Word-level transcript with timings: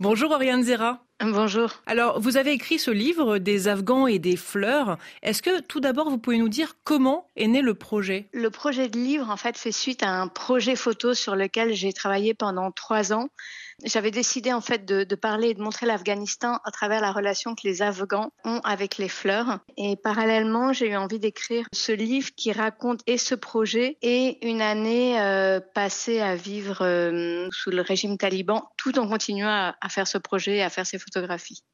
Bonjour 0.00 0.30
Oriane 0.30 0.62
Zera. 0.62 1.09
Bonjour. 1.22 1.82
Alors, 1.84 2.18
vous 2.18 2.38
avez 2.38 2.52
écrit 2.52 2.78
ce 2.78 2.90
livre 2.90 3.36
des 3.36 3.68
Afghans 3.68 4.06
et 4.06 4.18
des 4.18 4.36
fleurs. 4.36 4.96
Est-ce 5.22 5.42
que 5.42 5.60
tout 5.60 5.78
d'abord, 5.78 6.08
vous 6.08 6.16
pouvez 6.16 6.38
nous 6.38 6.48
dire 6.48 6.76
comment 6.82 7.26
est 7.36 7.46
né 7.46 7.60
le 7.60 7.74
projet? 7.74 8.26
Le 8.32 8.48
projet 8.48 8.88
de 8.88 8.96
livre, 8.96 9.28
en 9.28 9.36
fait, 9.36 9.58
fait 9.58 9.70
suite 9.70 10.02
à 10.02 10.08
un 10.08 10.28
projet 10.28 10.76
photo 10.76 11.12
sur 11.12 11.36
lequel 11.36 11.74
j'ai 11.74 11.92
travaillé 11.92 12.32
pendant 12.32 12.70
trois 12.70 13.12
ans. 13.12 13.28
J'avais 13.84 14.10
décidé 14.10 14.52
en 14.52 14.60
fait 14.60 14.84
de, 14.84 15.04
de, 15.04 15.14
parler 15.14 15.50
et 15.50 15.54
de 15.54 15.62
montrer 15.62 15.86
l'Afghanistan 15.86 16.58
à 16.64 16.70
travers 16.70 17.00
la 17.00 17.12
relation 17.12 17.54
que 17.54 17.62
les 17.64 17.82
Afghans 17.82 18.30
ont 18.44 18.60
avec 18.62 18.98
les 18.98 19.08
fleurs. 19.08 19.58
Et 19.76 19.96
parallèlement, 19.96 20.72
j'ai 20.72 20.90
eu 20.90 20.96
envie 20.96 21.18
d'écrire 21.18 21.66
ce 21.72 21.92
livre 21.92 22.28
qui 22.36 22.52
raconte 22.52 23.00
et 23.06 23.16
ce 23.16 23.34
projet 23.34 23.96
et 24.02 24.46
une 24.46 24.60
année 24.60 25.20
euh, 25.20 25.60
passée 25.60 26.20
à 26.20 26.36
vivre 26.36 26.78
euh, 26.82 27.48
sous 27.52 27.70
le 27.70 27.80
régime 27.80 28.18
taliban, 28.18 28.68
tout 28.76 28.98
en 28.98 29.08
continuant 29.08 29.48
à, 29.48 29.76
à 29.80 29.88
faire 29.88 30.06
ce 30.06 30.18
projet 30.18 30.58
et 30.58 30.62
à 30.62 30.70
faire 30.70 30.86
ces 30.86 30.98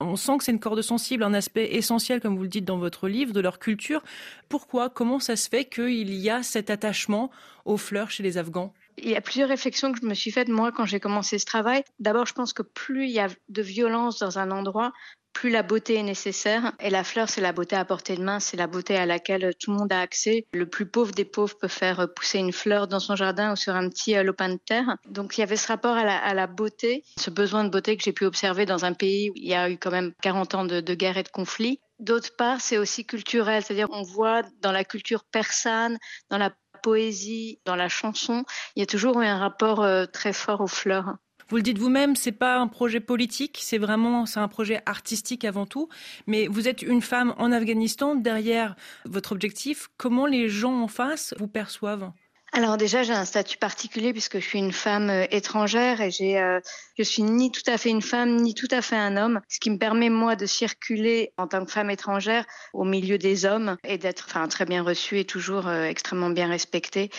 On 0.00 0.16
sent 0.16 0.38
que 0.38 0.45
c'est 0.45 0.52
une 0.52 0.61
corde 0.61 0.83
sensible, 0.83 1.23
un 1.23 1.34
aspect 1.34 1.74
essentiel, 1.74 2.20
comme 2.20 2.37
vous 2.37 2.42
le 2.42 2.48
dites 2.48 2.65
dans 2.65 2.79
votre 2.79 3.09
livre, 3.09 3.33
de 3.33 3.41
leur 3.41 3.59
culture. 3.59 4.02
Pourquoi? 4.48 4.91
Comment 4.91 5.20
ça 5.20 5.37
se 5.37 5.48
fait 5.48 5.65
qu'il 5.65 6.15
y 6.15 6.30
a 6.30 6.42
cet 6.42 6.70
attachement 6.70 7.30
aux 7.64 7.77
fleurs 7.77 8.11
chez 8.11 8.23
les 8.23 8.38
Afghans? 8.38 8.73
Il 8.98 9.11
y 9.11 9.16
a 9.16 9.20
plusieurs 9.20 9.48
réflexions 9.48 9.92
que 9.92 10.01
je 10.01 10.06
me 10.06 10.14
suis 10.14 10.30
faites 10.30 10.48
moi 10.48 10.73
quand 10.73 10.87
j'ai 10.87 11.01
commencé 11.01 11.38
ce 11.38 11.45
travail. 11.45 11.84
D'abord, 11.98 12.27
je 12.27 12.33
pense 12.33 12.52
que 12.52 12.62
plus 12.62 13.05
il 13.05 13.12
y 13.12 13.20
a 13.20 13.28
de 13.48 13.62
violence 13.62 14.19
dans 14.19 14.38
un 14.38 14.51
endroit, 14.51 14.92
plus 15.37 15.51
la 15.51 15.63
beauté 15.63 15.97
est 15.97 16.03
nécessaire. 16.03 16.73
Et 16.81 16.89
la 16.89 17.05
fleur, 17.05 17.29
c'est 17.29 17.43
la 17.43 17.53
beauté 17.53 17.77
à 17.77 17.85
portée 17.85 18.17
de 18.17 18.23
main, 18.23 18.41
c'est 18.41 18.57
la 18.57 18.67
beauté 18.67 18.97
à 18.97 19.05
laquelle 19.05 19.55
tout 19.61 19.71
le 19.71 19.77
monde 19.77 19.93
a 19.93 20.01
accès. 20.01 20.47
Le 20.55 20.65
plus 20.65 20.87
pauvre 20.87 21.12
des 21.12 21.27
pauvres 21.27 21.59
peut 21.59 21.69
faire 21.69 22.09
pousser 22.15 22.39
une 22.39 22.55
fleur 22.55 22.89
dans 22.89 23.01
son 23.01 23.17
jardin 23.17 23.53
ou 23.53 23.57
sur 23.57 23.75
un 23.75 23.87
petit 23.91 24.15
lopin 24.15 24.49
de 24.49 24.57
terre. 24.57 24.97
Donc 25.07 25.37
il 25.37 25.41
y 25.41 25.43
avait 25.43 25.59
ce 25.59 25.69
rapport 25.69 25.95
à 25.95 26.33
la, 26.33 26.47
beauté, 26.47 27.05
ce 27.19 27.29
besoin 27.29 27.65
de 27.65 27.69
beauté 27.69 27.99
que 27.99 28.03
j'ai 28.03 28.15
pu 28.15 28.25
observer 28.25 28.65
dans 28.65 28.87
un 28.87 28.95
pays 28.95 29.29
où 29.29 29.35
il 29.37 29.47
y 29.47 29.53
a 29.53 29.69
eu 29.69 29.77
quand 29.77 29.91
même 29.91 30.15
40 30.23 30.55
ans 30.55 30.65
de, 30.65 30.81
de 30.81 30.95
guerre 30.95 31.19
et 31.19 31.23
de 31.23 31.29
conflit. 31.29 31.81
D'autre 31.98 32.34
part, 32.34 32.62
c'est 32.62 32.78
aussi 32.78 33.05
culturel, 33.05 33.62
c'est-à-dire 33.62 33.89
on 33.91 34.03
voit 34.03 34.43
dans 34.62 34.73
la 34.73 34.84
culture 34.84 35.25
persane, 35.25 35.98
dans 36.31 36.39
la 36.39 36.50
poésie, 36.83 37.59
dans 37.65 37.77
la 37.77 37.89
chanson, 37.89 38.45
il 38.75 38.81
y 38.81 38.83
a 38.83 38.87
toujours 38.87 39.21
eu 39.21 39.27
un 39.27 39.39
rapport 39.39 39.83
euh, 39.83 40.06
très 40.06 40.33
fort 40.33 40.61
aux 40.61 40.67
fleurs. 40.67 41.17
Vous 41.48 41.56
le 41.56 41.62
dites 41.62 41.78
vous-même, 41.78 42.16
c'est 42.16 42.33
pas 42.33 42.56
un 42.56 42.66
projet 42.66 42.98
politique, 42.98 43.58
c'est 43.62 43.78
vraiment 43.78 44.27
c'est 44.27 44.41
un 44.41 44.48
projet 44.48 44.83
artistique 44.84 45.44
avant 45.44 45.64
tout. 45.64 45.88
Mais 46.27 46.48
vous 46.48 46.66
êtes 46.66 46.83
une 46.83 47.03
femme 47.03 47.34
en 47.38 47.53
Afghanistan 47.53 48.16
derrière 48.16 48.75
votre 49.05 49.30
objectif. 49.30 49.88
Comment 49.97 50.27
les 50.27 50.48
gens 50.48 50.83
en 50.83 50.88
face 50.88 51.34
vous 51.38 51.47
perçoivent? 51.47 52.11
Alors 52.53 52.77
déjà, 52.77 53.03
j'ai 53.03 53.12
un 53.12 53.25
statut 53.25 53.58
particulier 53.58 54.12
puisque 54.12 54.38
je 54.38 54.44
suis 54.44 54.58
une 54.58 54.72
femme 54.72 55.11
euh, 55.11 55.27
étrangère 55.30 56.00
et 56.00 56.11
j'ai, 56.11 56.38
euh, 56.38 56.58
je 56.97 57.03
suis 57.03 57.22
ni 57.22 57.53
tout 57.53 57.62
à 57.66 57.77
fait 57.77 57.91
une 57.91 58.03
femme 58.03 58.36
ni 58.36 58.55
tout 58.55 58.69
à 58.70 58.83
fait 58.83 58.97
un 58.97 59.16
homme, 59.16 59.41
ce 59.48 59.60
qui 59.60 59.70
me 59.70 59.78
permet 59.78 60.10
moi 60.10 60.36
de 60.36 60.47
circuler 60.47 61.33
en 61.36 61.48
tant 61.48 61.64
que 61.64 61.70
femme 61.70 61.91
étrangère 61.91 62.44
au 62.72 62.84
milieu 62.84 63.19
des 63.19 63.44
hommes 63.44 63.77
et 63.84 63.98
d'être, 63.98 64.27
enfin, 64.28 64.48
très 64.48 64.64
bien 64.64 64.83
reçue 64.83 65.19
et 65.19 65.25
toujours 65.25 65.66
euh, 65.69 65.84
extrêmement 65.84 66.31
bien 66.31 66.48
respectée. 66.48 67.10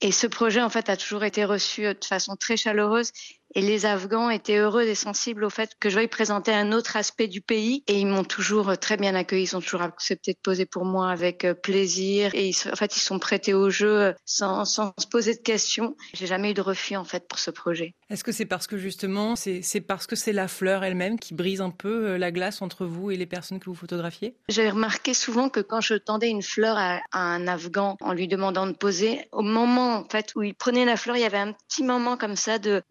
Et 0.00 0.12
ce 0.12 0.28
projet, 0.28 0.62
en 0.62 0.70
fait, 0.70 0.88
a 0.88 0.96
toujours 0.96 1.24
été 1.24 1.44
reçu 1.44 1.82
de 1.82 2.04
façon 2.04 2.36
très 2.36 2.56
chaleureuse 2.56 3.10
et 3.54 3.62
les 3.62 3.86
Afghans 3.86 4.30
étaient 4.30 4.58
heureux 4.58 4.82
et 4.82 4.94
sensibles 4.94 5.44
au 5.44 5.50
fait 5.50 5.70
que 5.80 5.88
je 5.88 5.96
veuille 5.96 6.08
présenter 6.08 6.52
un 6.52 6.72
autre 6.72 6.96
aspect 6.96 7.28
du 7.28 7.40
pays. 7.40 7.82
Et 7.86 7.98
ils 7.98 8.06
m'ont 8.06 8.24
toujours 8.24 8.76
très 8.78 8.96
bien 8.96 9.14
accueilli. 9.14 9.44
Ils 9.44 9.56
ont 9.56 9.60
toujours 9.60 9.82
accepté 9.82 10.32
de 10.32 10.38
poser 10.42 10.66
pour 10.66 10.84
moi 10.84 11.10
avec 11.10 11.44
euh, 11.44 11.54
plaisir. 11.54 12.34
Et 12.34 12.48
ils, 12.48 12.56
en 12.70 12.76
fait, 12.76 12.96
ils 12.96 13.00
sont 13.00 13.18
prêtés 13.18 13.54
au 13.54 13.70
jeu 13.70 14.00
euh, 14.00 14.12
sans, 14.24 14.64
sans 14.64 14.92
se 14.98 15.06
poser 15.06 15.34
de 15.34 15.40
questions. 15.40 15.96
J'ai 16.14 16.26
jamais 16.26 16.50
eu 16.50 16.54
de 16.54 16.60
refus, 16.60 16.96
en 16.96 17.04
fait, 17.04 17.26
pour 17.26 17.38
ce 17.38 17.50
projet. 17.50 17.94
Est-ce 18.10 18.24
que 18.24 18.32
c'est 18.32 18.46
parce 18.46 18.66
que 18.66 18.76
justement, 18.76 19.36
c'est 19.36 19.80
parce 19.80 20.06
que 20.06 20.16
c'est 20.16 20.32
la 20.32 20.48
fleur 20.48 20.84
elle-même 20.84 21.18
qui 21.18 21.34
brise 21.34 21.60
un 21.60 21.70
peu 21.70 22.08
euh, 22.08 22.18
la 22.18 22.32
glace 22.32 22.62
entre 22.62 22.86
vous 22.86 23.10
et 23.10 23.16
les 23.16 23.26
personnes 23.26 23.60
que 23.60 23.66
vous 23.66 23.74
photographiez? 23.74 24.34
J'ai 24.48 24.68
remarqué 24.68 25.14
souvent 25.14 25.48
que 25.48 25.60
quand 25.60 25.80
je 25.80 25.94
tendais 25.94 26.28
une 26.28 26.42
fleur 26.42 26.76
à, 26.78 27.00
à 27.12 27.20
un 27.20 27.46
Afghan 27.48 27.96
en 28.00 28.12
lui 28.12 28.28
demandant 28.28 28.66
de 28.66 28.72
poser, 28.72 29.28
au 29.32 29.42
moment, 29.42 29.96
en 29.96 30.08
fait, 30.08 30.32
où 30.36 30.42
il 30.42 30.54
prenait 30.54 30.84
la 30.84 30.96
fleur, 30.96 31.16
il 31.16 31.22
y 31.22 31.24
avait 31.24 31.38
un 31.38 31.52
petit 31.52 31.82
moment 31.82 32.16
comme 32.16 32.36
ça 32.36 32.58
de 32.58 32.82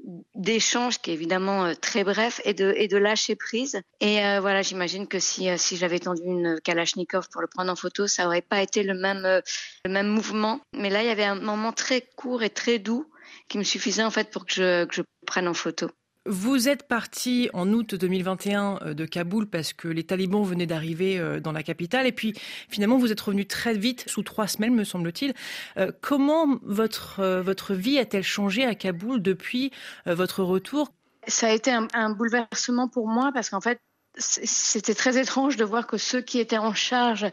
d'échange 0.47 0.99
qui 0.99 1.11
est 1.11 1.13
évidemment 1.13 1.65
euh, 1.65 1.73
très 1.73 2.05
bref 2.05 2.39
et 2.45 2.53
de, 2.53 2.73
et 2.77 2.87
de 2.87 2.97
lâcher 2.97 3.35
prise. 3.35 3.81
Et 3.99 4.25
euh, 4.25 4.39
voilà, 4.39 4.61
j'imagine 4.61 5.05
que 5.05 5.19
si, 5.19 5.49
euh, 5.49 5.57
si 5.57 5.75
j'avais 5.75 5.99
tendu 5.99 6.21
une 6.23 6.61
Kalachnikov 6.63 7.27
pour 7.29 7.41
le 7.41 7.47
prendre 7.47 7.69
en 7.69 7.75
photo, 7.75 8.07
ça 8.07 8.25
aurait 8.25 8.41
pas 8.41 8.61
été 8.61 8.83
le 8.83 8.93
même, 8.93 9.25
euh, 9.25 9.41
le 9.83 9.91
même 9.91 10.07
mouvement. 10.07 10.61
Mais 10.73 10.89
là, 10.89 11.03
il 11.03 11.07
y 11.07 11.11
avait 11.11 11.25
un 11.25 11.35
moment 11.35 11.73
très 11.73 12.01
court 12.15 12.43
et 12.43 12.49
très 12.49 12.79
doux 12.79 13.05
qui 13.49 13.57
me 13.57 13.63
suffisait 13.63 14.03
en 14.03 14.11
fait 14.11 14.31
pour 14.31 14.45
que 14.45 14.53
je, 14.53 14.85
que 14.85 14.95
je 14.95 15.01
prenne 15.25 15.49
en 15.49 15.53
photo. 15.53 15.89
Vous 16.29 16.67
êtes 16.67 16.83
parti 16.83 17.49
en 17.53 17.71
août 17.71 17.95
2021 17.95 18.79
euh, 18.81 18.93
de 18.93 19.05
Kaboul 19.05 19.47
parce 19.47 19.71
que 19.71 19.87
les 19.87 20.03
talibans 20.03 20.43
venaient 20.43 20.65
d'arriver 20.65 21.17
euh, 21.17 21.39
dans 21.39 21.53
la 21.53 21.63
capitale 21.63 22.05
et 22.05 22.11
puis 22.11 22.33
finalement 22.67 22.97
vous 22.97 23.13
êtes 23.13 23.21
revenu 23.21 23.47
très 23.47 23.73
vite, 23.73 24.03
sous 24.07 24.23
trois 24.23 24.47
semaines 24.47 24.75
me 24.75 24.83
semble-t-il. 24.83 25.33
Euh, 25.77 25.93
comment 26.01 26.59
votre, 26.63 27.23
votre 27.39 27.73
vie 27.73 27.97
a-t-elle 27.97 28.23
changé 28.23 28.65
à 28.65 28.75
Kaboul 28.75 29.21
depuis 29.21 29.71
votre 30.05 30.43
retour? 30.43 30.91
Ça 31.27 31.47
a 31.47 31.51
été 31.51 31.71
un, 31.71 31.87
un 31.93 32.09
bouleversement 32.09 32.89
pour 32.89 33.07
moi 33.07 33.31
parce 33.33 33.49
qu'en 33.49 33.61
fait 33.61 33.79
c'était 34.17 34.95
très 34.95 35.17
étrange 35.17 35.55
de 35.55 35.63
voir 35.63 35.87
que 35.87 35.97
ceux 35.97 36.21
qui 36.21 36.39
étaient 36.39 36.57
en 36.57 36.73
charge, 36.73 37.25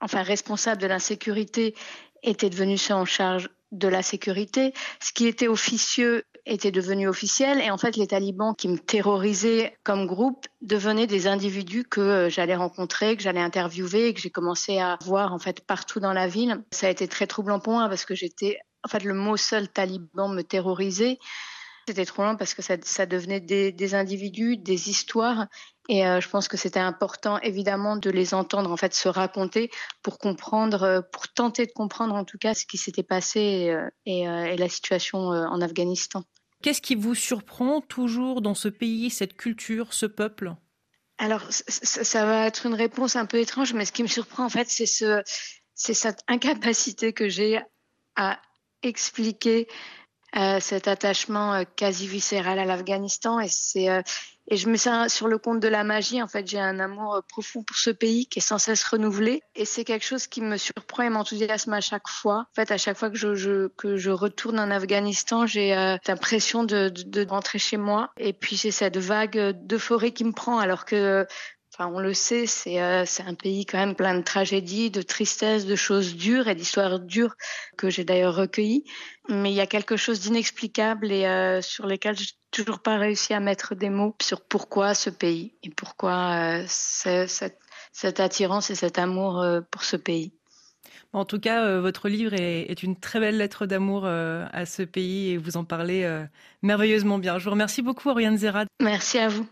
enfin 0.00 0.22
responsables 0.22 0.82
de 0.82 0.88
l'insécurité, 0.88 1.76
étaient 2.24 2.50
devenus 2.50 2.82
ceux 2.82 2.94
en 2.94 3.04
charge 3.04 3.50
de 3.70 3.88
la 3.88 4.02
sécurité. 4.02 4.72
Ce 5.00 5.12
qui 5.12 5.26
était 5.26 5.48
officieux 5.48 6.24
était 6.44 6.72
devenu 6.72 7.08
officiel 7.08 7.60
et 7.60 7.70
en 7.70 7.78
fait 7.78 7.96
les 7.96 8.08
talibans 8.08 8.54
qui 8.56 8.68
me 8.68 8.78
terrorisaient 8.78 9.76
comme 9.84 10.06
groupe 10.06 10.46
devenaient 10.60 11.06
des 11.06 11.26
individus 11.26 11.84
que 11.84 12.00
euh, 12.00 12.30
j'allais 12.30 12.56
rencontrer, 12.56 13.16
que 13.16 13.22
j'allais 13.22 13.40
interviewer 13.40 14.08
et 14.08 14.14
que 14.14 14.20
j'ai 14.20 14.30
commencé 14.30 14.78
à 14.78 14.98
voir 15.02 15.32
en 15.32 15.38
fait 15.38 15.64
partout 15.64 16.00
dans 16.00 16.12
la 16.12 16.26
ville. 16.26 16.62
Ça 16.72 16.88
a 16.88 16.90
été 16.90 17.06
très 17.06 17.26
troublant 17.26 17.60
pour 17.60 17.74
moi 17.74 17.88
parce 17.88 18.04
que 18.04 18.14
j'étais 18.14 18.58
en 18.84 18.88
fait 18.88 19.04
le 19.04 19.14
mot 19.14 19.36
seul 19.36 19.68
taliban 19.68 20.28
me 20.28 20.42
terrorisait. 20.42 21.18
C'était 21.88 22.04
trop 22.04 22.22
long 22.22 22.36
parce 22.36 22.54
que 22.54 22.62
ça, 22.62 22.76
ça 22.82 23.06
devenait 23.06 23.40
des, 23.40 23.72
des, 23.72 23.94
individus, 23.94 24.56
des 24.56 24.88
histoires, 24.88 25.46
et 25.88 26.06
euh, 26.06 26.20
je 26.20 26.28
pense 26.28 26.46
que 26.46 26.56
c'était 26.56 26.78
important 26.78 27.38
évidemment 27.40 27.96
de 27.96 28.08
les 28.10 28.34
entendre 28.34 28.70
en 28.70 28.76
fait 28.76 28.94
se 28.94 29.08
raconter 29.08 29.70
pour 30.02 30.18
comprendre, 30.18 30.82
euh, 30.84 31.00
pour 31.12 31.28
tenter 31.28 31.66
de 31.66 31.72
comprendre 31.72 32.14
en 32.14 32.24
tout 32.24 32.38
cas 32.38 32.54
ce 32.54 32.66
qui 32.66 32.78
s'était 32.78 33.02
passé 33.02 33.40
et, 33.40 33.72
euh, 33.72 33.88
et, 34.06 34.20
et, 34.20 34.56
la 34.56 34.68
situation 34.68 35.18
en 35.18 35.60
Afghanistan. 35.60 36.22
Qu'est-ce 36.62 36.82
qui 36.82 36.94
vous 36.94 37.16
surprend 37.16 37.80
toujours 37.80 38.40
dans 38.40 38.54
ce 38.54 38.68
pays, 38.68 39.10
cette 39.10 39.36
culture, 39.36 39.92
ce 39.92 40.06
peuple? 40.06 40.54
Alors 41.18 41.42
ça 41.50 42.26
va 42.26 42.46
être 42.46 42.66
une 42.66 42.74
réponse 42.74 43.16
un 43.16 43.26
peu 43.26 43.38
étrange, 43.38 43.74
mais 43.74 43.84
ce 43.84 43.92
qui 43.92 44.02
me 44.02 44.08
surprend 44.08 44.44
en 44.44 44.48
fait, 44.48 44.68
c'est 44.68 44.86
ce, 44.86 45.22
c'est 45.74 45.94
cette 45.94 46.20
incapacité 46.28 47.12
que 47.12 47.28
j'ai 47.28 47.60
à 48.16 48.40
expliquer 48.82 49.68
euh, 50.36 50.60
cet 50.60 50.88
attachement 50.88 51.54
euh, 51.54 51.64
quasi 51.76 52.06
viscéral 52.06 52.58
à 52.58 52.64
l'Afghanistan. 52.64 53.40
Et 53.40 53.48
c'est 53.48 53.88
euh, 53.90 54.02
et 54.48 54.56
je 54.56 54.68
me 54.68 54.76
sens 54.76 55.12
sur 55.12 55.28
le 55.28 55.38
compte 55.38 55.60
de 55.60 55.68
la 55.68 55.84
magie 55.84 56.20
en 56.20 56.26
fait 56.26 56.48
j'ai 56.48 56.58
un 56.58 56.80
amour 56.80 57.22
profond 57.28 57.62
pour 57.62 57.76
ce 57.76 57.90
pays 57.90 58.26
qui 58.26 58.40
est 58.40 58.42
sans 58.42 58.58
cesse 58.58 58.82
renouvelé. 58.82 59.42
Et 59.54 59.64
c'est 59.64 59.84
quelque 59.84 60.04
chose 60.04 60.26
qui 60.26 60.40
me 60.40 60.56
surprend 60.56 61.04
et 61.04 61.10
m'enthousiasme 61.10 61.72
à 61.72 61.80
chaque 61.80 62.08
fois. 62.08 62.46
En 62.50 62.54
fait 62.54 62.70
à 62.72 62.78
chaque 62.78 62.96
fois 62.96 63.10
que 63.10 63.16
je, 63.16 63.34
je 63.34 63.68
que 63.68 63.96
je 63.96 64.10
retourne 64.10 64.58
en 64.58 64.70
Afghanistan 64.70 65.46
j'ai 65.46 65.76
euh, 65.76 65.96
l'impression 66.08 66.64
de, 66.64 66.88
de, 66.88 67.02
de 67.02 67.30
rentrer 67.30 67.58
chez 67.58 67.76
moi. 67.76 68.10
Et 68.16 68.32
puis 68.32 68.56
j'ai 68.56 68.72
cette 68.72 68.96
vague 68.96 69.38
d'euphorie 69.66 70.12
qui 70.12 70.24
me 70.24 70.32
prend 70.32 70.58
alors 70.58 70.84
que 70.84 71.26
Enfin, 71.82 71.92
on 71.92 71.98
le 71.98 72.14
sait, 72.14 72.46
c'est 72.46 72.80
euh, 72.80 73.04
un 73.26 73.34
pays 73.34 73.66
quand 73.66 73.78
même 73.78 73.96
plein 73.96 74.14
de 74.14 74.22
tragédies, 74.22 74.90
de 74.92 75.02
tristesse, 75.02 75.66
de 75.66 75.74
choses 75.74 76.14
dures 76.14 76.46
et 76.46 76.54
d'histoires 76.54 77.00
dures 77.00 77.34
que 77.76 77.90
j'ai 77.90 78.04
d'ailleurs 78.04 78.36
recueillies. 78.36 78.84
Mais 79.28 79.50
il 79.50 79.56
y 79.56 79.60
a 79.60 79.66
quelque 79.66 79.96
chose 79.96 80.20
d'inexplicable 80.20 81.10
et 81.10 81.26
euh, 81.26 81.60
sur 81.60 81.86
lesquels 81.86 82.16
j'ai 82.16 82.30
toujours 82.52 82.78
pas 82.78 82.98
réussi 82.98 83.34
à 83.34 83.40
mettre 83.40 83.74
des 83.74 83.90
mots 83.90 84.14
sur 84.22 84.42
pourquoi 84.42 84.94
ce 84.94 85.10
pays 85.10 85.54
et 85.64 85.70
pourquoi 85.70 86.60
euh, 86.60 86.64
cette, 86.68 87.58
cette 87.90 88.20
attirance 88.20 88.70
et 88.70 88.76
cet 88.76 89.00
amour 89.00 89.40
euh, 89.40 89.60
pour 89.68 89.82
ce 89.82 89.96
pays. 89.96 90.32
En 91.12 91.24
tout 91.24 91.40
cas, 91.40 91.64
euh, 91.64 91.80
votre 91.80 92.08
livre 92.08 92.32
est, 92.32 92.70
est, 92.70 92.82
une 92.82 92.96
très 92.96 93.20
belle 93.20 93.36
lettre 93.36 93.66
d'amour 93.66 94.04
euh, 94.06 94.46
à 94.52 94.64
ce 94.66 94.82
pays 94.82 95.30
et 95.30 95.36
vous 95.36 95.56
en 95.56 95.64
parlez 95.64 96.04
euh, 96.04 96.24
merveilleusement 96.62 97.18
bien. 97.18 97.38
Je 97.38 97.44
vous 97.44 97.50
remercie 97.50 97.82
beaucoup, 97.82 98.08
Oriane 98.08 98.38
Zerad. 98.38 98.68
Merci 98.80 99.18
à 99.18 99.28
vous. 99.28 99.46